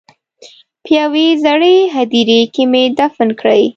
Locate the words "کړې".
3.39-3.63